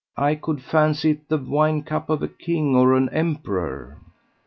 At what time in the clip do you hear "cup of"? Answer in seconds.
1.83-2.23